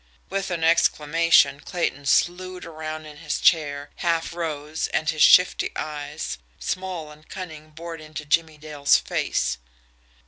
[0.31, 6.39] With an exclamation, Clayton slued around in his chair, half rose, and his shifty eyes,
[6.57, 9.59] small and cunning, bored into Jimmie Dale's face.